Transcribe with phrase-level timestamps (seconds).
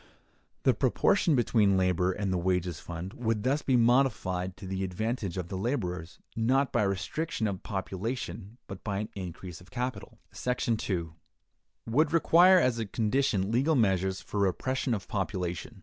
[0.63, 5.37] The proportion between labor and the wages fund would thus be modified to the advantage
[5.37, 10.17] of the laborers, not by restriction of population, but by an increase of capital.§
[10.79, 11.13] 2.
[11.85, 15.79] —Would Require as a Condition Legal Measures for Repression of Population.